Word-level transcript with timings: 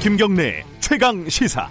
김경래 0.00 0.64
최강 0.78 1.28
시사. 1.28 1.68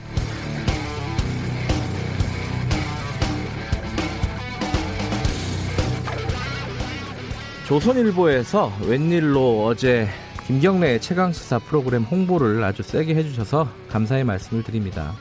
조선일보에서 7.66 8.74
웬일로 8.86 9.66
어제 9.66 10.10
김경래 10.46 11.00
최강 11.00 11.32
시사 11.32 11.60
프로그램 11.60 12.04
홍보를 12.04 12.62
아주 12.66 12.84
세게 12.84 13.16
해주셔서 13.16 13.70
감사의 13.88 14.26
말씀을 14.26 14.62
드립니다. 14.62 15.14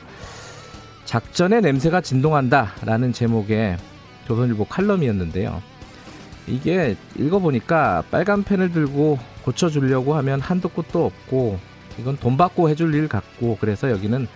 작전의 1.05 1.61
냄새가 1.61 2.01
진동한다라는 2.01 3.13
제목의 3.13 3.77
조선일보 4.27 4.65
칼럼이었는데요. 4.65 5.63
이게 6.45 6.97
읽어보니까 7.17 8.03
빨간 8.11 8.43
펜을 8.43 8.73
들고 8.73 9.17
고쳐주려고 9.45 10.13
하면 10.15 10.41
한도 10.41 10.67
끝도 10.67 11.05
없고 11.05 11.57
이건 11.99 12.17
돈 12.17 12.37
받고 12.37 12.69
해줄 12.69 12.93
일 12.93 13.07
같고 13.07 13.57
그래서 13.59 13.89
여기는 13.89 14.27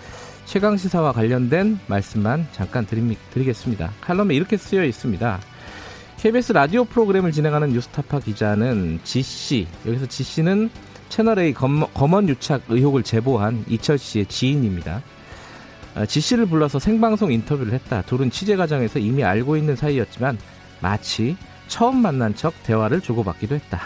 최강 0.45 0.77
시사와 0.77 1.13
관련된 1.13 1.79
말씀만 1.87 2.47
잠깐 2.51 2.85
드립, 2.85 3.17
드리겠습니다. 3.31 3.91
칼럼에 4.01 4.35
이렇게 4.35 4.57
쓰여 4.57 4.83
있습니다. 4.83 5.39
KBS 6.17 6.53
라디오 6.53 6.83
프로그램을 6.83 7.31
진행하는 7.31 7.69
뉴스타파 7.69 8.19
기자는 8.19 8.99
지씨 9.03 9.67
여기서 9.87 10.05
지씨는 10.05 10.69
채널A 11.09 11.53
검언 11.53 12.29
유착 12.29 12.63
의혹을 12.69 13.03
제보한 13.03 13.65
이철 13.67 13.97
씨의 13.97 14.27
지인입니다. 14.27 15.01
아, 15.95 16.05
지씨를 16.05 16.45
불러서 16.45 16.79
생방송 16.79 17.31
인터뷰를 17.31 17.73
했다. 17.73 18.01
둘은 18.03 18.31
취재 18.31 18.55
과정에서 18.55 18.99
이미 18.99 19.23
알고 19.23 19.57
있는 19.57 19.75
사이였지만 19.75 20.37
마치 20.79 21.35
처음 21.67 21.97
만난 22.01 22.35
척 22.35 22.53
대화를 22.63 23.01
주고받기도 23.01 23.55
했다. 23.55 23.81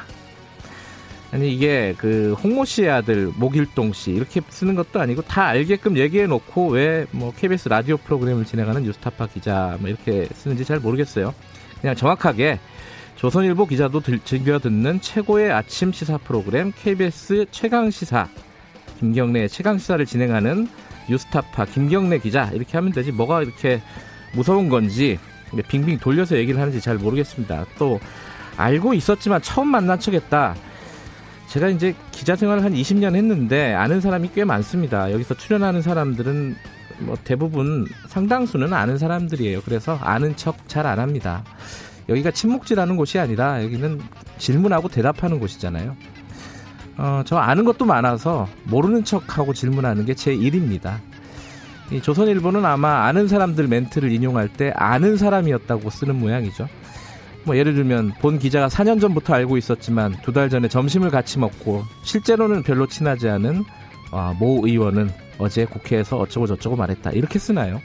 아니 1.36 1.54
이게 1.54 1.94
그 1.98 2.34
홍모 2.42 2.64
씨의 2.64 2.90
아들 2.90 3.30
목일동 3.36 3.92
씨 3.92 4.12
이렇게 4.12 4.42
쓰는 4.48 4.74
것도 4.76 5.02
아니고 5.02 5.22
다 5.24 5.48
알게끔 5.48 5.98
얘기해 5.98 6.28
놓고 6.28 6.70
왜 6.70 7.06
뭐 7.12 7.34
KBS 7.34 7.68
라디오 7.68 7.98
프로그램을 7.98 8.46
진행하는 8.46 8.84
뉴스타파 8.84 9.28
기자 9.28 9.78
뭐 9.82 9.90
이렇게 9.90 10.28
쓰는지 10.34 10.64
잘 10.64 10.80
모르겠어요. 10.80 11.34
그냥 11.82 11.96
정확하게 11.96 12.60
조선일보 13.16 13.68
기자도 13.68 14.02
즐겨 14.24 14.60
듣는 14.60 15.02
최고의 15.02 15.52
아침 15.52 15.92
시사 15.92 16.18
프로그램 16.20 16.72
KBS 16.74 17.46
최강 17.52 17.92
시사 17.92 18.30
김경래 19.00 19.48
최강 19.50 19.78
시사를 19.78 20.06
진행하는 20.06 20.68
뉴스타파 21.10 21.66
김경래 21.66 22.20
기자 22.20 22.50
이렇게 22.54 22.78
하면 22.78 22.94
되지 22.94 23.12
뭐가 23.12 23.44
이렇게 23.44 23.82
무서운 24.34 24.70
건지 24.70 25.20
빙빙 25.68 26.00
돌려서 26.00 26.38
얘기를 26.38 26.60
하는지 26.60 26.80
잘 26.80 26.96
모르겠습니다. 26.96 27.66
또 27.78 28.00
알고 28.58 28.94
있었지만 28.94 29.42
처음 29.42 29.68
만난 29.68 30.00
척했다. 30.00 30.56
제가 31.50 31.70
이제 31.70 31.96
기자 32.12 32.36
생활을 32.36 32.64
한 32.64 32.74
20년 32.74 33.16
했는데 33.16 33.74
아는 33.74 34.02
사람이 34.02 34.32
꽤 34.34 34.44
많습니다. 34.44 35.12
여기서 35.12 35.36
출연하는 35.36 35.82
사람들은 35.82 36.56
뭐 37.00 37.18
대부분 37.24 37.86
상당수는 38.08 38.74
아는 38.74 38.98
사람들이에요. 38.98 39.62
그래서 39.64 39.96
아는 40.02 40.36
척 40.36 40.68
잘 40.68 40.86
안 40.86 41.00
합니다. 41.00 41.44
여기가 42.10 42.32
침묵질하는 42.32 42.98
곳이 42.98 43.20
아니라 43.20 43.64
여기는 43.64 44.02
질문하고 44.38 44.90
대답하는 44.90 45.40
곳이잖아요. 45.40 45.96
어, 46.98 47.24
저 47.26 47.38
아는 47.38 47.66
것도 47.66 47.86
많아서 47.86 48.48
모르는 48.66 49.04
척하고 49.04 49.54
질문하는 49.54 50.06
게 50.06 50.14
제 50.14 50.34
일입니다. 50.34 51.00
이 51.92 52.02
조선일보는 52.02 52.66
아마 52.66 53.06
아는 53.06 53.28
사람들 53.28 53.68
멘트를 53.68 54.12
인용할 54.12 54.48
때 54.50 54.72
아는 54.76 55.18
사람이었다고 55.18 55.90
쓰는 55.90 56.16
모양이죠. 56.18 56.68
뭐 57.46 57.56
예를 57.58 57.76
들면 57.76 58.14
본 58.20 58.40
기자가 58.40 58.68
4년 58.68 59.00
전부터 59.00 59.34
알고 59.36 59.58
있었지만 59.58 60.16
두 60.24 60.32
달 60.34 60.50
전에 60.50 60.68
점심을 60.68 61.10
같이 61.12 61.40
먹고 61.40 61.84
실제로는 62.04 62.64
별로 62.64 62.88
친하지 62.88 63.30
않은 63.30 63.64
아, 64.12 64.34
모 64.40 64.62
의원은 64.66 65.10
어제 65.38 65.66
국회에서 65.66 66.18
어쩌고 66.18 66.48
저쩌고 66.48 66.76
말했다. 66.76 67.12
이렇게 67.12 67.38
쓰나요? 67.40 67.82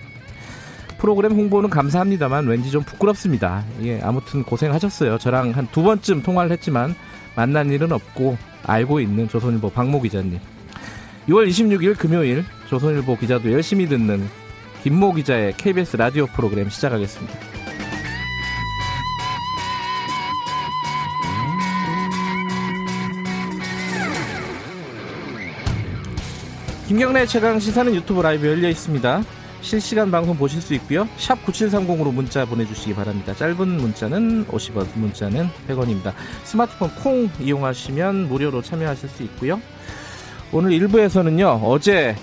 프로그램 0.98 1.32
홍보는 1.32 1.71
감사합니다만 1.71 2.47
왠지 2.47 2.71
좀 2.71 2.82
부끄럽습니다. 2.82 3.65
예, 3.82 4.00
아무튼 4.03 4.43
고생하셨어요. 4.44 5.19
저랑 5.19 5.53
한 5.53 5.66
두 5.72 5.82
번쯤 5.82 6.22
통화를 6.22 6.50
했지만 6.53 6.94
만난 7.37 7.71
일은 7.71 7.91
없고 7.92 8.37
알고 8.65 9.00
있는 9.00 9.28
조선일보 9.28 9.71
박모 9.71 10.03
기자님. 10.03 10.38
6월 11.28 11.48
26일 11.48 11.97
금요일 11.98 12.44
조선일보 12.69 13.16
기자도 13.16 13.50
열심히 13.53 13.87
듣는 13.87 14.27
김모 14.82 15.15
기자의 15.15 15.54
KBS 15.56 15.97
라디오 15.97 16.27
프로그램 16.27 16.69
시작하겠습니다. 16.69 17.50
김경래 26.91 27.25
최강 27.25 27.61
시사는 27.61 27.95
유튜브 27.95 28.21
라이브 28.21 28.49
열려 28.49 28.69
있습니다. 28.69 29.23
실시간 29.61 30.11
방송 30.11 30.37
보실 30.37 30.61
수 30.61 30.75
있고요. 30.75 31.06
샵 31.19 31.37
9730으로 31.45 32.12
문자 32.12 32.45
보내주시기 32.45 32.97
바랍니다. 32.97 33.33
짧은 33.33 33.69
문자는 33.69 34.47
50원, 34.47 34.99
문자는 34.99 35.47
100원입니다. 35.69 36.12
스마트폰 36.43 36.91
콩 36.97 37.31
이용하시면 37.39 38.27
무료로 38.28 38.62
참여하실 38.62 39.09
수 39.09 39.23
있고요. 39.23 39.61
오늘 40.51 40.73
1부에서는요. 40.73 41.61
어제 41.62 42.17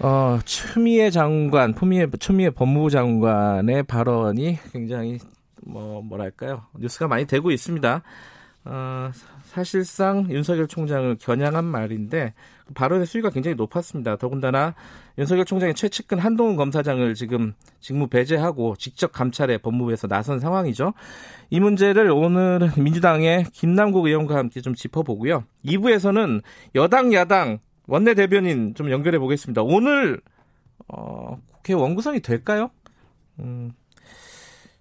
어, 0.00 0.38
추미애 0.44 1.08
장관, 1.08 1.74
추미애, 1.74 2.08
추미애 2.20 2.50
법무부 2.50 2.90
장관의 2.90 3.84
발언이 3.84 4.58
굉장히 4.70 5.18
뭐 5.62 6.02
뭐랄까요 6.02 6.66
뉴스가 6.78 7.08
많이 7.08 7.24
되고 7.24 7.50
있습니다. 7.50 8.02
어, 8.66 9.10
사실상 9.46 10.26
윤석열 10.30 10.66
총장을 10.66 11.16
겨냥한 11.18 11.64
말인데 11.64 12.34
발언의 12.74 13.06
수위가 13.06 13.30
굉장히 13.30 13.54
높았습니다. 13.54 14.16
더군다나 14.16 14.74
윤석열 15.18 15.44
총장의 15.44 15.74
최측근 15.74 16.18
한동훈 16.18 16.56
검사장을 16.56 17.14
지금 17.14 17.54
직무 17.80 18.08
배제하고 18.08 18.74
직접 18.76 19.12
감찰에 19.12 19.58
법무부에서 19.58 20.08
나선 20.08 20.40
상황이죠. 20.40 20.92
이 21.50 21.60
문제를 21.60 22.10
오늘은 22.10 22.72
민주당의 22.76 23.44
김남국 23.52 24.06
의원과 24.06 24.36
함께 24.36 24.60
좀 24.60 24.74
짚어보고요. 24.74 25.44
2부에서는 25.64 26.42
여당 26.74 27.14
야당 27.14 27.58
원내 27.86 28.14
대변인 28.14 28.74
좀 28.74 28.90
연결해 28.90 29.18
보겠습니다. 29.18 29.62
오늘 29.62 30.20
어, 30.88 31.40
국회 31.52 31.72
원구성이 31.72 32.20
될까요? 32.20 32.70
음, 33.38 33.70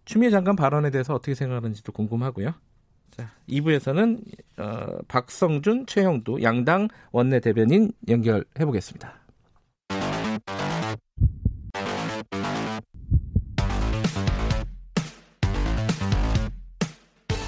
추미애 0.06 0.32
장관 0.32 0.56
발언에 0.56 0.90
대해서 0.90 1.14
어떻게 1.14 1.36
생각하는지도 1.36 1.92
궁금하고요. 1.92 2.54
자, 3.12 3.32
2부에서는 3.50 4.20
어, 4.58 5.00
박성준, 5.08 5.86
최형두 5.88 6.42
양당 6.42 6.88
원내 7.12 7.40
대변인 7.40 7.92
연결해 8.08 8.44
보겠습니다. 8.66 9.26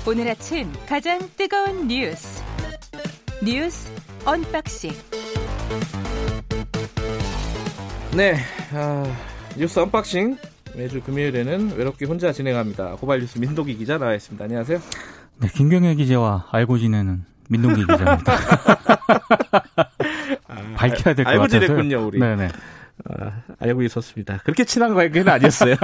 오늘 0.10 0.30
아침 0.30 0.72
가장 0.88 1.20
뜨거운 1.36 1.86
뉴스 1.90 2.42
뉴스 3.44 3.92
unboxing 4.24 4.92
네, 8.16 8.38
아, 8.74 9.04
뉴스 9.58 9.80
unboxing 9.80 10.38
매주 10.78 11.02
금요일에는 11.02 11.76
외롭게 11.76 12.06
혼자 12.06 12.32
진행합니다. 12.32 12.96
고발 12.96 13.20
뉴스 13.20 13.38
민동기 13.38 13.76
기자 13.78 13.98
나와 13.98 14.16
있습니다. 14.16 14.46
안녕하세요. 14.46 14.80
네, 15.40 15.48
김경래 15.54 15.96
기자와 15.96 16.48
알고 16.52 16.78
지내는 16.80 17.24
민동기 17.50 17.82
기자입니다. 17.86 18.34
아, 20.48 20.56
밝혀야 20.76 21.14
될 21.16 21.16
것 21.16 21.24
같아요. 21.26 21.42
알고 21.42 21.48
지냈군요, 21.48 22.08
우리. 22.08 22.20
네네. 22.20 22.50
아, 23.10 23.42
알고 23.60 23.84
있었습니다. 23.84 24.40
그렇게 24.44 24.64
친한 24.66 24.94
관계는 24.96 25.32
아니었어요. 25.32 25.76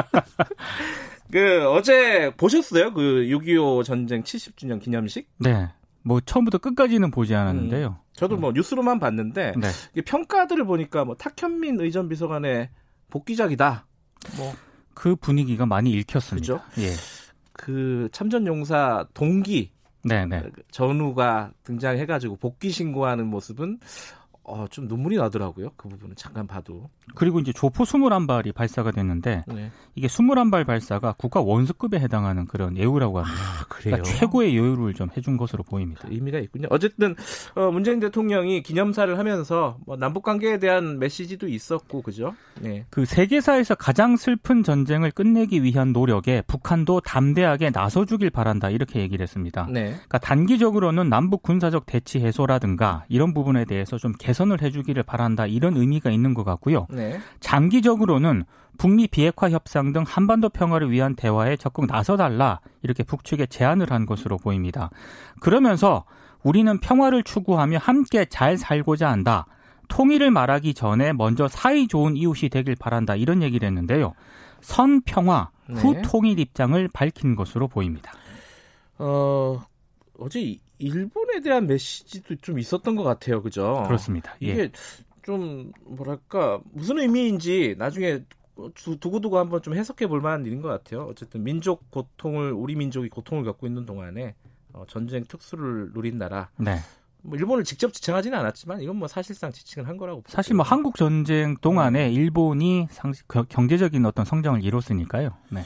그 1.32 1.68
어제 1.70 2.32
보셨어요? 2.38 2.94
그 2.94 3.02
6.25 3.30 3.84
전쟁 3.84 4.24
70주년 4.24 4.82
기념식? 4.82 5.30
네. 5.40 5.70
뭐 6.04 6.20
처음부터 6.20 6.58
끝까지는 6.58 7.12
보지 7.12 7.34
않았는데요. 7.34 7.88
음, 7.88 7.96
저도 8.14 8.38
뭐 8.38 8.52
뉴스로만 8.52 9.00
봤는데 9.00 9.54
네. 9.58 10.02
평가들을 10.02 10.66
보니까 10.66 11.06
뭐 11.06 11.16
탁현민 11.16 11.80
의전 11.80 12.10
비서관의 12.10 12.70
복귀작이다. 13.10 13.86
뭐 14.38 14.54
그 14.94 15.16
분위기가 15.16 15.66
많이 15.66 15.90
읽혔습니다. 15.92 16.60
그죠? 16.60 16.82
예. 16.84 16.92
그 17.54 18.10
참전 18.12 18.48
용사 18.48 19.08
동기 19.14 19.72
네네. 20.04 20.42
네. 20.42 20.50
전우가 20.72 21.52
등장해가지고 21.64 22.36
복귀 22.36 22.72
신고하는 22.72 23.28
모습은 23.28 23.80
어, 24.46 24.66
좀 24.70 24.88
눈물이 24.88 25.16
나더라고요. 25.18 25.70
그 25.78 25.88
부분은 25.88 26.16
잠깐 26.18 26.46
봐도. 26.46 26.90
그리고 27.16 27.40
이제 27.40 27.54
조포 27.54 27.86
21발이 27.86 28.54
발사가 28.54 28.92
됐는데 28.92 29.46
네. 29.48 29.72
이게 29.96 30.08
21발 30.08 30.66
발사가 30.66 31.14
국가 31.18 31.40
원수급에 31.40 32.00
해당하는 32.00 32.46
그런 32.46 32.76
예우라고 32.76 33.20
합니다. 33.20 33.42
아, 33.42 33.66
그래요? 33.70 33.96
그러니까 33.96 34.04
최고의 34.04 34.56
예우를 34.56 34.94
좀 34.96 35.08
해준 35.16 35.38
것으로 35.38 35.64
보입니다. 35.64 36.08
의미가 36.10 36.40
있군요. 36.40 36.68
어쨌든 36.72 37.16
어, 37.56 37.72
문재인 37.72 38.02
대통령이 38.02 38.64
기념사를 38.64 39.18
하면서 39.18 39.78
뭐 39.86 39.96
남북 39.96 40.24
관계에 40.24 40.60
대한 40.60 41.00
메시지도 41.00 41.48
있었고 41.48 42.02
그죠? 42.02 42.36
네. 42.60 42.86
그 42.90 43.06
세계사에서 43.06 43.76
가장 43.76 44.18
슬픈 44.18 44.64
전쟁을 44.64 45.12
끝내기 45.12 45.64
위한 45.64 45.94
노력에 45.94 46.42
북한도 46.48 47.00
담대하게 47.02 47.70
나서주길 47.70 48.30
바란다 48.30 48.70
이렇게 48.70 49.00
얘기를 49.00 49.24
했습니다. 49.24 49.68
네. 49.72 49.86
그러니까 49.86 50.18
단기적으로는 50.18 51.08
남북 51.08 51.44
군사적 51.44 51.86
대치 51.86 52.20
해소라든가 52.20 53.06
이런 53.08 53.34
부분에 53.34 53.64
대해서 53.64 53.98
좀 53.98 54.12
개. 54.20 54.33
개선을 54.34 54.62
해주기를 54.62 55.04
바란다 55.04 55.46
이런 55.46 55.78
의미가 55.78 56.10
있는 56.10 56.34
것 56.34 56.44
같고요. 56.44 56.88
네. 56.90 57.20
장기적으로는 57.40 58.44
북미 58.78 59.08
비핵화 59.08 59.52
협상 59.52 59.94
등 59.94 60.04
한반도 60.06 60.50
평화를 60.50 60.90
위한 60.90 61.16
대화에 61.16 61.56
적극 61.58 61.86
나서달라 61.86 62.60
이렇게 62.82 63.04
북측에 63.04 63.46
제안을 63.46 63.92
한 63.92 64.08
것으로 64.08 64.38
보입니다. 64.38 64.90
그러면서 65.40 66.06
우리는 66.42 66.80
평화를 66.80 67.24
추구하며 67.24 67.78
함께 67.78 68.26
잘 68.26 68.58
살고자 68.58 69.10
한다. 69.10 69.46
통일을 69.88 70.32
말하기 70.32 70.74
전에 70.74 71.14
먼저 71.14 71.48
사이 71.48 71.88
좋은 71.88 72.18
이웃이 72.18 72.50
되길 72.50 72.76
바란다 72.76 73.16
이런 73.16 73.44
얘기를 73.44 73.68
했는데요. 73.68 74.14
선 74.62 75.02
평화 75.02 75.50
후 75.70 75.94
네. 75.94 76.02
통일 76.02 76.40
입장을 76.40 76.90
밝힌 76.92 77.36
것으로 77.36 77.68
보입니다. 77.68 78.12
어 78.98 79.62
어제 80.24 80.58
일본에 80.78 81.42
대한 81.42 81.68
메시지도 81.68 82.36
좀 82.38 82.58
있었던 82.58 82.96
것 82.96 83.04
같아요, 83.04 83.42
그죠? 83.42 83.84
그렇습니다. 83.86 84.34
예. 84.42 84.48
이게 84.48 84.72
좀 85.22 85.74
뭐랄까 85.86 86.62
무슨 86.72 87.00
의미인지 87.00 87.76
나중에 87.78 88.24
두고두고 89.00 89.38
한번 89.38 89.62
좀 89.62 89.76
해석해 89.76 90.08
볼 90.08 90.22
만한 90.22 90.46
일인 90.46 90.62
것 90.62 90.70
같아요. 90.70 91.04
어쨌든 91.04 91.44
민족 91.44 91.92
고통을 91.92 92.54
우리 92.54 92.76
민족이 92.76 93.10
고통을 93.10 93.44
겪고 93.44 93.68
있는 93.68 93.86
동안에 93.86 94.36
어, 94.72 94.86
전쟁 94.88 95.26
특수를 95.26 95.92
누린 95.94 96.18
나라. 96.18 96.50
네. 96.58 96.78
뭐 97.22 97.38
일본을 97.38 97.66
직접 97.66 97.92
지칭하지는 97.92 98.38
않았지만 98.38 98.82
이건 98.82 98.96
뭐 98.96 99.10
사실상 99.10 99.52
지칭을 99.52 99.90
한 99.90 99.98
거라고. 99.98 100.24
사실 100.28 100.56
뭐 100.56 100.64
한국 100.64 100.96
전쟁 100.96 101.58
동안에 101.58 102.08
음. 102.08 102.14
일본이 102.14 102.88
상, 102.92 103.12
경제적인 103.28 104.06
어떤 104.06 104.24
성장을 104.24 104.64
이뤘으니까요. 104.64 105.32
네. 105.50 105.64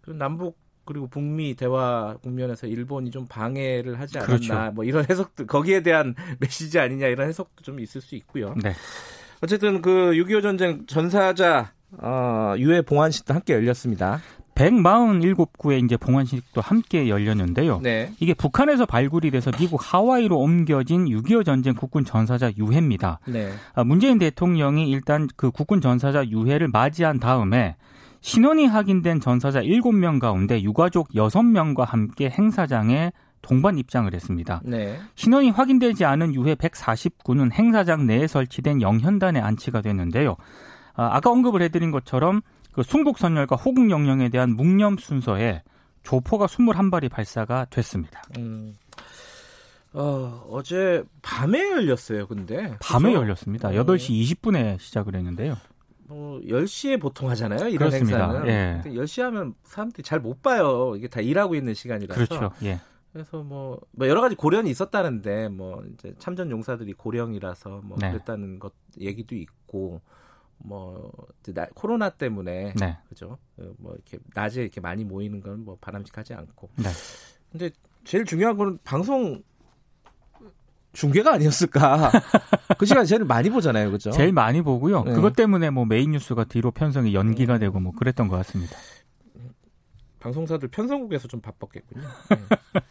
그 0.00 0.10
남북 0.10 0.56
그리고 0.90 1.06
북미 1.06 1.54
대화 1.54 2.16
국면에서 2.20 2.66
일본이 2.66 3.12
좀 3.12 3.24
방해를 3.28 4.00
하지 4.00 4.18
않았나 4.18 4.26
그렇죠. 4.26 4.72
뭐 4.74 4.84
이런 4.84 5.06
해석도 5.08 5.46
거기에 5.46 5.84
대한 5.84 6.16
메시지 6.40 6.80
아니냐 6.80 7.06
이런 7.06 7.28
해석도 7.28 7.62
좀 7.62 7.78
있을 7.78 8.00
수 8.00 8.16
있고요. 8.16 8.56
네. 8.60 8.72
어쨌든 9.40 9.82
그 9.82 9.90
6.25 9.90 10.42
전쟁 10.42 10.86
전사자 10.88 11.70
어, 11.92 12.54
유해 12.58 12.82
봉환식도 12.82 13.32
함께 13.32 13.52
열렸습니다. 13.52 14.20
147구의 14.56 15.84
이제 15.84 15.96
봉환식도 15.96 16.60
함께 16.60 17.08
열렸는데요. 17.08 17.78
네. 17.80 18.12
이게 18.18 18.34
북한에서 18.34 18.84
발굴이 18.84 19.30
돼서 19.30 19.52
미국 19.52 19.80
하와이로 19.80 20.36
옮겨진 20.36 21.04
6.25 21.04 21.44
전쟁 21.46 21.74
국군 21.74 22.04
전사자 22.04 22.50
유해입니다. 22.58 23.20
네. 23.28 23.52
아, 23.74 23.84
문재인 23.84 24.18
대통령이 24.18 24.90
일단 24.90 25.28
그 25.36 25.52
국군 25.52 25.80
전사자 25.80 26.26
유해를 26.26 26.66
맞이한 26.66 27.20
다음에 27.20 27.76
신원이 28.20 28.66
확인된 28.66 29.20
전사자 29.20 29.62
7명 29.62 30.20
가운데 30.20 30.62
유가족 30.62 31.08
6명과 31.10 31.84
함께 31.84 32.28
행사장에 32.28 33.12
동반 33.42 33.78
입장을 33.78 34.12
했습니다. 34.12 34.60
네. 34.64 34.98
신원이 35.14 35.50
확인되지 35.50 36.04
않은 36.04 36.34
유해 36.34 36.54
149는 36.54 37.52
행사장 37.52 38.06
내에 38.06 38.26
설치된 38.26 38.82
영현단에 38.82 39.40
안치가 39.40 39.80
됐는데요. 39.80 40.36
아, 40.94 41.16
아까 41.16 41.30
언급을 41.30 41.62
해드린 41.62 41.90
것처럼 41.90 42.42
그 42.72 42.82
순국선열과 42.82 43.56
호국영령에 43.56 44.28
대한 44.28 44.50
묵념 44.54 44.98
순서에 44.98 45.62
조포가 46.02 46.46
21발이 46.46 47.10
발사가 47.10 47.66
됐습니다. 47.70 48.22
음. 48.38 48.74
어, 49.92 50.46
어제 50.50 51.02
밤에 51.22 51.58
열렸어요, 51.58 52.26
근데. 52.28 52.76
밤에 52.80 53.08
그렇죠? 53.08 53.22
열렸습니다. 53.22 53.68
어. 53.68 53.72
8시 53.72 54.22
20분에 54.22 54.78
시작을 54.78 55.16
했는데요. 55.16 55.56
뭐 56.10 56.40
10시에 56.40 57.00
보통 57.00 57.30
하잖아요. 57.30 57.68
이런 57.68 57.88
그렇습니다. 57.88 58.26
행사는. 58.42 58.48
예. 58.48 58.82
10시 58.84 59.22
하면 59.22 59.54
사람들이 59.62 60.02
잘 60.02 60.18
못 60.20 60.42
봐요. 60.42 60.94
이게 60.96 61.06
다 61.06 61.20
일하고 61.20 61.54
있는 61.54 61.72
시간이라서. 61.72 62.26
그렇죠. 62.26 62.50
예. 62.64 62.80
그래서 63.12 63.42
뭐, 63.44 63.80
뭐 63.92 64.08
여러 64.08 64.20
가지 64.20 64.34
고련이 64.34 64.68
있었다는데 64.70 65.48
뭐 65.48 65.82
이제 65.94 66.12
참전 66.18 66.50
용사들이 66.50 66.94
고령이라서 66.94 67.82
뭐 67.84 67.96
네. 68.00 68.10
그랬다는 68.10 68.58
것 68.58 68.72
얘기도 69.00 69.34
있고 69.36 70.00
뭐 70.58 71.10
나, 71.54 71.66
코로나 71.74 72.10
때문에 72.10 72.74
네. 72.78 72.98
그죠 73.08 73.38
그뭐 73.56 73.94
이렇게 73.94 74.18
낮에 74.34 74.62
이렇게 74.62 74.80
많이 74.80 75.04
모이는 75.04 75.40
건 75.40 75.60
뭐 75.64 75.76
바람직하지 75.80 76.34
않고 76.34 76.70
네. 76.76 76.88
근데 77.50 77.70
제일 78.04 78.24
중요한 78.24 78.56
거는 78.56 78.78
방송 78.84 79.42
중계가 80.92 81.34
아니었을까 81.34 82.10
그 82.78 82.86
시간 82.86 83.04
제일 83.06 83.24
많이 83.24 83.50
보잖아요 83.50 83.90
그죠 83.90 84.10
제일 84.10 84.32
많이 84.32 84.62
보고요 84.62 85.04
네. 85.04 85.12
그것 85.12 85.34
때문에 85.36 85.70
뭐 85.70 85.84
메인 85.84 86.10
뉴스가 86.12 86.44
뒤로 86.44 86.70
편성이 86.70 87.14
연기가 87.14 87.58
되고 87.58 87.78
뭐 87.80 87.92
그랬던 87.92 88.28
것 88.28 88.36
같습니다 88.38 88.76
방송사들 90.20 90.68
편성국에서 90.68 91.28
좀 91.28 91.40
바빴겠군요 91.40 92.02
네. 92.02 92.36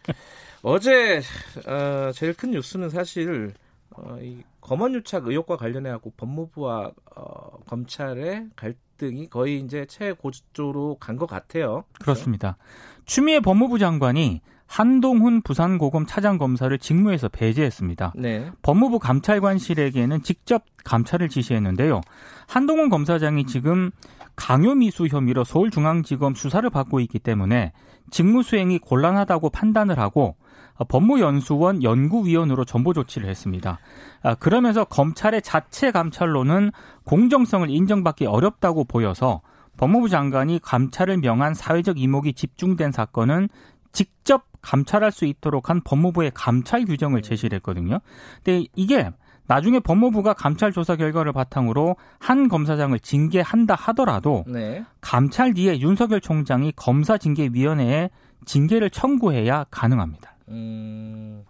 어제 0.63 1.21
어, 1.67 2.11
제일 2.13 2.33
큰 2.33 2.51
뉴스는 2.51 2.89
사실 2.89 3.53
어, 3.91 4.17
이 4.21 4.43
검언 4.61 4.93
유착 4.93 5.27
의혹과 5.27 5.57
관련해 5.57 5.89
갖고 5.89 6.11
법무부와 6.17 6.91
어, 7.15 7.57
검찰의 7.65 8.47
갈등이 8.55 9.29
거의 9.29 9.59
이제 9.61 9.85
최고조로 9.87 10.97
간 10.99 11.17
것 11.17 11.27
같아요. 11.27 11.85
그렇습니다. 11.99 12.57
추미애 13.05 13.39
법무부 13.39 13.79
장관이 13.79 14.41
한동훈 14.69 15.41
부산고검 15.41 16.05
차장검사를 16.05 16.77
직무에서 16.77 17.27
배제했습니다. 17.27 18.13
네. 18.15 18.51
법무부 18.61 18.99
감찰관실에게는 18.99 20.21
직접 20.21 20.63
감찰을 20.85 21.27
지시했는데요. 21.27 22.01
한동훈 22.47 22.89
검사장이 22.89 23.47
지금 23.47 23.89
강요미수 24.35 25.07
혐의로 25.07 25.43
서울중앙지검 25.43 26.35
수사를 26.35 26.69
받고 26.69 26.99
있기 26.99 27.17
때문에 27.17 27.73
직무 28.11 28.43
수행이 28.43 28.77
곤란하다고 28.77 29.49
판단을 29.49 29.97
하고 29.97 30.35
어, 30.75 30.83
법무연수원 30.85 31.81
연구위원으로 31.81 32.63
전보 32.63 32.93
조치를 32.93 33.27
했습니다. 33.27 33.79
아, 34.21 34.35
그러면서 34.35 34.85
검찰의 34.85 35.41
자체 35.41 35.91
감찰로는 35.91 36.71
공정성을 37.05 37.67
인정받기 37.69 38.27
어렵다고 38.27 38.83
보여서 38.83 39.41
법무부 39.77 40.09
장관이 40.09 40.59
감찰을 40.61 41.17
명한 41.17 41.55
사회적 41.55 41.99
이목이 41.99 42.33
집중된 42.33 42.91
사건은 42.91 43.49
직접 43.91 44.48
감찰할 44.61 45.11
수 45.11 45.25
있도록 45.25 45.69
한 45.69 45.81
법무부의 45.81 46.31
감찰 46.33 46.85
규정을 46.85 47.21
제시를 47.21 47.57
했거든요. 47.57 47.99
근데 48.43 48.65
이게 48.75 49.09
나중에 49.47 49.79
법무부가 49.79 50.33
감찰 50.33 50.71
조사 50.71 50.95
결과를 50.95 51.33
바탕으로 51.33 51.95
한 52.19 52.47
검사장을 52.49 52.97
징계한다 52.99 53.73
하더라도 53.73 54.43
네. 54.47 54.85
감찰 55.01 55.55
뒤에 55.55 55.79
윤석열 55.79 56.21
총장이 56.21 56.73
검사 56.75 57.17
징계위원회에 57.17 58.11
징계를 58.45 58.91
청구해야 58.91 59.65
가능합니다. 59.71 60.35
음. 60.49 61.43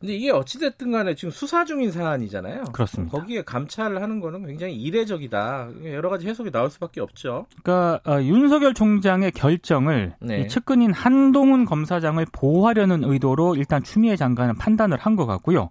근데 0.00 0.14
이게 0.14 0.30
어찌됐든 0.30 0.92
간에 0.92 1.14
지금 1.16 1.30
수사 1.32 1.64
중인 1.64 1.90
사안이잖아요. 1.90 2.64
그렇습니다. 2.72 3.18
거기에 3.18 3.42
감찰을 3.42 4.00
하는 4.00 4.20
거는 4.20 4.46
굉장히 4.46 4.74
이례적이다. 4.76 5.70
여러 5.86 6.08
가지 6.08 6.28
해석이 6.28 6.52
나올 6.52 6.70
수밖에 6.70 7.00
없죠. 7.00 7.46
그러니까 7.64 8.00
어, 8.08 8.22
윤석열 8.22 8.74
총장의 8.74 9.32
결정을 9.32 10.14
네. 10.20 10.46
측근인 10.46 10.92
한동훈 10.92 11.64
검사장을 11.64 12.24
보호하려는 12.32 13.02
의도로 13.04 13.56
일단 13.56 13.82
추미애 13.82 14.14
장관은 14.16 14.56
판단을 14.56 14.96
한 14.98 15.18
것 15.18 15.26
같고요. 15.26 15.70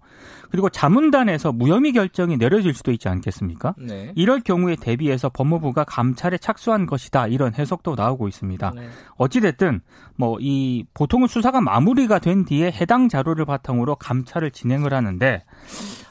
그리고 0.50 0.68
자문단에서 0.68 1.52
무혐의 1.52 1.92
결정이 1.92 2.36
내려질 2.36 2.74
수도 2.74 2.90
있지 2.92 3.08
않겠습니까? 3.08 3.74
네. 3.78 4.12
이럴 4.14 4.40
경우에 4.40 4.76
대비해서 4.76 5.28
법무부가 5.30 5.84
감찰에 5.84 6.36
착수한 6.38 6.84
것이다 6.86 7.28
이런 7.28 7.54
해석도 7.54 7.94
나오고 7.94 8.28
있습니다. 8.28 8.72
네. 8.74 8.88
어찌됐든 9.16 9.80
뭐 10.16 10.36
이 10.40 10.84
보통은 10.94 11.28
수사가 11.28 11.60
마무리가 11.60 12.18
된 12.18 12.44
뒤에 12.44 12.70
해당 12.72 13.08
자료를 13.08 13.44
바탕으로 13.46 13.94
감 13.96 14.17
찰을 14.24 14.50
진행을 14.50 14.92
하는데 14.92 15.42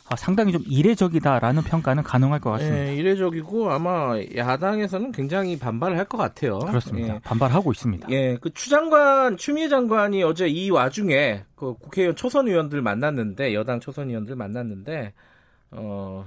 아, 0.09 0.15
상당히 0.15 0.53
좀 0.53 0.63
이례적이다라는 0.65 1.63
평가는 1.63 2.01
가능할 2.01 2.39
것 2.39 2.51
같습니다. 2.51 2.77
네, 2.77 2.95
이례적이고 2.95 3.69
아마 3.71 4.17
야당에서는 4.35 5.11
굉장히 5.11 5.59
반발을 5.59 5.97
할 5.97 6.05
것 6.05 6.17
같아요. 6.17 6.59
그렇습니다. 6.59 7.15
예. 7.15 7.19
반발하고 7.19 7.71
있습니다. 7.73 8.07
예, 8.11 8.37
그 8.39 8.53
추장관 8.53 9.35
추미애 9.35 9.67
장관이 9.67 10.23
어제 10.23 10.47
이 10.47 10.69
와중에 10.69 11.43
그 11.55 11.73
국회의원 11.73 12.15
초선 12.15 12.47
의원들 12.47 12.81
만났는데 12.81 13.53
여당 13.53 13.81
초선 13.81 14.07
의원들 14.07 14.37
만났는데 14.37 15.11
어 15.71 16.25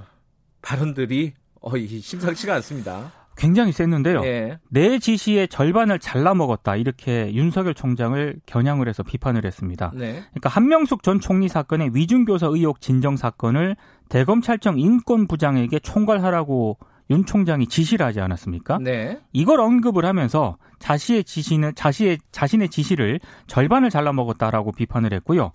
발언들이 0.60 1.32
어 1.62 1.70
심상치가 1.78 2.54
않습니다. 2.56 3.12
굉장히 3.40 3.73
셌는데요. 3.73 4.23
예. 4.25 4.59
내 4.68 4.99
지시의 4.99 5.49
절반을 5.49 5.99
잘라 5.99 6.35
먹었다 6.35 6.76
이렇게 6.76 7.32
윤석열 7.32 7.73
총장을 7.73 8.38
겨냥을 8.44 8.87
해서 8.87 9.02
비판을 9.02 9.47
했습니다. 9.47 9.92
네. 9.94 10.23
그러니까 10.28 10.50
한명숙 10.50 11.02
전 11.02 11.20
총리 11.20 11.49
사건의 11.49 11.94
위중교사 11.94 12.49
의혹 12.49 12.82
진정 12.82 13.16
사건을 13.16 13.76
대검찰청 14.11 14.78
인권부장에게 14.78 15.78
총괄하라고 15.78 16.76
윤 17.11 17.25
총장이 17.25 17.67
지시를 17.67 18.07
하지 18.07 18.21
않았습니까? 18.21 18.79
네. 18.79 19.19
이걸 19.33 19.61
언급을 19.61 20.05
하면서 20.05 20.57
자신의 20.79 21.25
지시는 21.25 21.75
자신의 21.75 22.19
자신의 22.31 22.69
지시를 22.69 23.21
절반을 23.49 23.90
잘라 23.90 24.12
먹었다라고 24.12 24.73
비판을 24.73 25.12
했고요. 25.14 25.50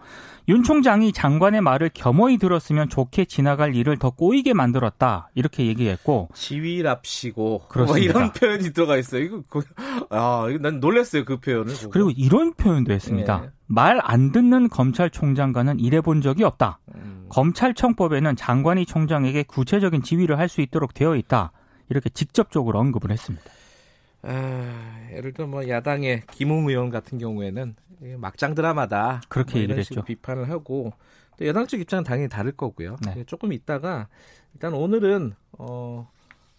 윤 0.50 0.64
총장이 0.64 1.14
장관의 1.14 1.62
말을 1.62 1.92
겸허히 1.94 2.38
들었으면 2.38 2.90
좋게 2.90 3.26
지나갈 3.26 3.74
일을 3.74 3.98
더 3.98 4.12
꼬이게 4.12 4.54
만들었다 4.54 5.30
이렇게 5.34 5.66
얘기했고 5.66 6.30
지위랍시고 6.34 7.64
뭐 7.88 7.98
이런 7.98 8.32
표현이 8.34 8.72
들어가 8.74 8.98
있어요. 8.98 9.24
이거 9.24 9.42
아, 10.10 10.48
난 10.60 10.80
놀랐어요 10.80 11.26
그 11.26 11.40
표현을. 11.40 11.74
보고. 11.74 11.90
그리고 11.90 12.12
이런 12.12 12.54
표현도 12.54 12.94
했습니다. 12.94 13.42
네. 13.42 13.50
말안 13.68 14.32
듣는 14.32 14.70
검찰총장과는 14.70 15.80
일해본 15.80 16.22
적이 16.22 16.44
없다. 16.44 16.80
검찰청법에는 17.29 18.36
장관이 18.36 18.86
총장에게 18.86 19.44
구체적인 19.44 20.03
지휘를 20.03 20.39
할 20.39 20.48
수 20.48 20.62
있도록 20.62 20.94
되어 20.94 21.15
있다. 21.15 21.51
이렇게 21.89 22.10
직접적으로 22.10 22.79
언급을 22.79 23.12
했습니다. 23.12 23.46
아, 24.24 25.08
예를 25.12 25.34
들어 25.34 25.48
뭐 25.48 25.67
야당의 25.67 26.24
김웅 26.32 26.67
의원 26.70 26.89
같은 26.89 27.17
경우에는 27.17 27.75
막장 28.17 28.55
드라마다 28.55 29.22
그렇게 29.29 29.53
뭐 29.53 29.62
얘기를 29.62 29.79
했죠. 29.79 30.03
비판을 30.03 30.50
하고 30.50 30.94
또 31.38 31.46
여당 31.46 31.67
쪽 31.67 31.79
입장은 31.79 32.03
당연히 32.03 32.29
다를 32.29 32.51
거고요. 32.51 32.96
네. 33.05 33.24
조금 33.25 33.53
있다가 33.53 34.08
일단 34.53 34.74
오늘은 34.74 35.34
어 35.58 36.10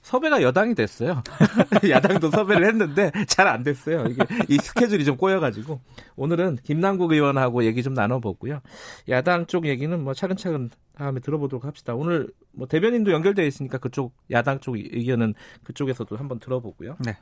섭외가 0.07 0.41
여당이 0.41 0.77
됐어요. 0.77 1.21
야당도 1.91 2.31
섭외를 2.31 2.65
했는데 2.69 3.11
잘 3.27 3.49
안 3.49 3.65
됐어요. 3.65 4.05
이게 4.07 4.25
이 4.49 4.57
스케줄이 4.59 5.05
좀 5.05 5.17
꼬여가지고 5.17 5.81
오늘은 6.15 6.59
김남국 6.63 7.11
의원하고 7.11 7.65
얘기 7.65 7.83
좀 7.83 7.93
나눠보고요. 7.95 8.61
야당 9.09 9.47
쪽 9.47 9.67
얘기는 9.67 10.01
뭐 10.01 10.15
차근차근 10.15 10.71
다음에 10.97 11.19
들어보도록 11.19 11.65
합시다. 11.65 11.97
오늘 11.97 12.29
뭐 12.53 12.69
대변인도 12.69 13.11
연결되어 13.11 13.45
있으니까 13.47 13.79
그쪽 13.79 14.15
야당 14.31 14.61
쪽 14.61 14.77
의견은 14.77 15.35
그쪽에서도 15.65 16.17
한번 16.17 16.39
들어보고요. 16.39 16.99
네. 17.05 17.17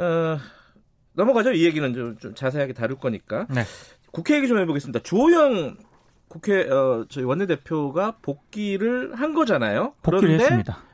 어, 0.00 0.38
넘어가죠. 1.14 1.50
이 1.52 1.64
얘기는 1.64 1.92
좀, 1.94 2.16
좀 2.18 2.34
자세하게 2.36 2.74
다룰 2.74 2.96
거니까. 2.96 3.46
네. 3.50 3.64
국회 4.12 4.36
얘기 4.36 4.46
좀 4.46 4.58
해보겠습니다. 4.58 5.00
주호영 5.00 5.76
국회 6.28 6.62
어, 6.70 7.06
저희 7.08 7.24
원내대표가 7.24 8.18
복귀를 8.22 9.16
한 9.16 9.34
거잖아요. 9.34 9.94
복귀를 10.02 10.20
그런데 10.20 10.44
했습니다. 10.44 10.91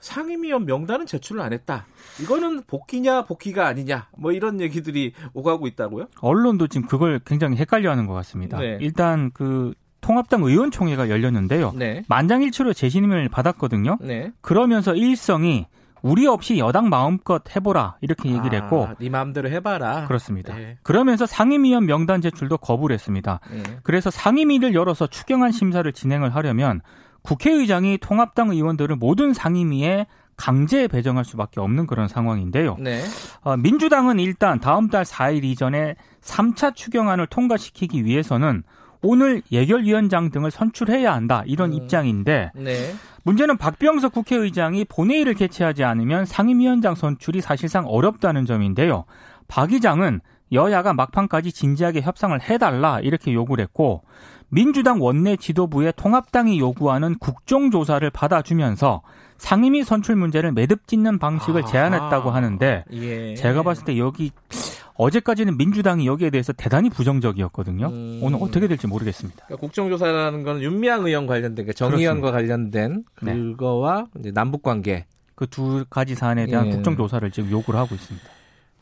상임위원 0.00 0.66
명단은 0.66 1.06
제출을 1.06 1.40
안 1.40 1.52
했다. 1.52 1.86
이거는 2.22 2.62
복귀냐 2.66 3.24
복귀가 3.24 3.66
아니냐 3.66 4.08
뭐 4.16 4.32
이런 4.32 4.60
얘기들이 4.60 5.12
오가고 5.34 5.66
있다고요? 5.66 6.06
언론도 6.20 6.68
지금 6.68 6.86
그걸 6.86 7.20
굉장히 7.24 7.56
헷갈려하는 7.56 8.06
것 8.06 8.14
같습니다. 8.14 8.58
네. 8.58 8.78
일단 8.80 9.30
그 9.32 9.74
통합당 10.00 10.42
의원총회가 10.42 11.10
열렸는데요. 11.10 11.72
네. 11.74 12.04
만장일치로 12.08 12.72
재신임을 12.72 13.28
받았거든요. 13.28 13.98
네. 14.00 14.32
그러면서 14.40 14.94
일성이 14.94 15.66
우리 16.02 16.26
없이 16.28 16.58
여당 16.58 16.88
마음껏 16.88 17.42
해보라 17.56 17.96
이렇게 18.00 18.28
얘기를 18.30 18.56
아, 18.56 18.62
했고 18.62 18.88
네 19.00 19.08
마음대로 19.08 19.48
해봐라 19.50 20.06
그렇습니다. 20.06 20.54
네. 20.54 20.78
그러면서 20.84 21.26
상임위원 21.26 21.86
명단 21.86 22.20
제출도 22.20 22.58
거부를 22.58 22.94
했습니다. 22.94 23.40
네. 23.50 23.62
그래서 23.82 24.10
상임위를 24.10 24.74
열어서 24.74 25.08
추경안 25.08 25.50
심사를 25.50 25.90
진행을 25.92 26.34
하려면 26.36 26.80
국회의장이 27.26 27.98
통합당 27.98 28.50
의원들을 28.50 28.94
모든 28.96 29.34
상임위에 29.34 30.06
강제 30.36 30.86
배정할 30.86 31.24
수밖에 31.24 31.60
없는 31.60 31.86
그런 31.86 32.08
상황인데요. 32.08 32.76
네. 32.78 33.02
어, 33.40 33.56
민주당은 33.56 34.20
일단 34.20 34.60
다음 34.60 34.88
달 34.88 35.04
4일 35.04 35.44
이전에 35.44 35.96
3차 36.22 36.74
추경안을 36.76 37.26
통과시키기 37.26 38.04
위해서는 38.04 38.62
오늘 39.02 39.42
예결위원장 39.50 40.30
등을 40.30 40.50
선출해야 40.50 41.12
한다 41.12 41.42
이런 41.46 41.72
음. 41.72 41.74
입장인데 41.74 42.52
네. 42.54 42.94
문제는 43.24 43.56
박병석 43.56 44.12
국회의장이 44.12 44.84
본회의를 44.84 45.34
개최하지 45.34 45.84
않으면 45.84 46.26
상임위원장 46.26 46.94
선출이 46.94 47.40
사실상 47.40 47.86
어렵다는 47.86 48.46
점인데요. 48.46 49.04
박 49.48 49.72
의장은 49.72 50.20
여야가 50.52 50.92
막판까지 50.92 51.52
진지하게 51.52 52.02
협상을 52.02 52.40
해달라 52.40 53.00
이렇게 53.00 53.32
요구를 53.32 53.62
했고 53.64 54.02
민주당 54.48 55.02
원내 55.02 55.36
지도부의 55.36 55.92
통합당이 55.96 56.58
요구하는 56.58 57.18
국정조사를 57.18 58.08
받아주면서 58.10 59.02
상임위 59.38 59.84
선출 59.84 60.16
문제를 60.16 60.52
매듭 60.52 60.86
짓는 60.86 61.18
방식을 61.18 61.64
아, 61.64 61.66
제안했다고 61.66 62.30
하는데 62.30 62.84
예. 62.92 63.34
제가 63.34 63.62
봤을 63.62 63.84
때 63.84 63.98
여기 63.98 64.30
어제까지는 64.94 65.58
민주당이 65.58 66.06
여기에 66.06 66.30
대해서 66.30 66.52
대단히 66.54 66.88
부정적이었거든요. 66.88 67.88
음. 67.88 68.20
오늘 68.22 68.38
어떻게 68.40 68.66
될지 68.66 68.86
모르겠습니다. 68.86 69.44
그러니까 69.44 69.60
국정조사라는 69.60 70.42
건 70.42 70.62
윤미향 70.62 71.04
의원 71.06 71.26
관련된 71.26 71.70
정의원과 71.74 72.30
관련된 72.32 73.04
네. 73.20 73.34
그거와 73.34 74.06
네. 74.14 74.30
남북 74.32 74.62
관계 74.62 75.04
그 75.36 75.46
두 75.46 75.84
가지 75.88 76.14
사안에 76.14 76.46
대한 76.46 76.66
예. 76.66 76.70
국정조사를 76.72 77.30
지금 77.30 77.50
요구를 77.50 77.78
하고 77.78 77.94
있습니다. 77.94 78.26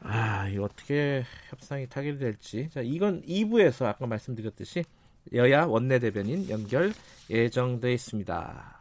아, 0.05 0.49
이 0.49 0.59
어떻게 0.59 1.25
협상이 1.49 1.89
타결될지. 1.89 2.69
자, 2.73 2.81
이건 2.81 3.23
2부에서 3.23 3.87
아까 3.87 4.07
말씀드렸듯이 4.07 4.85
여야 5.33 5.65
원내대변인 5.65 6.49
연결 6.51 6.93
예정돼 7.31 7.93
있습니다. 7.95 8.74